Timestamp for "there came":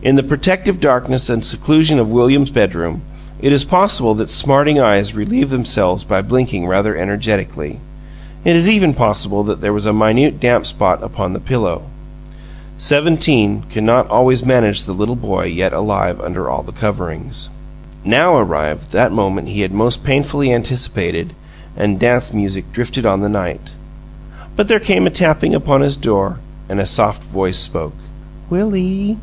24.68-25.08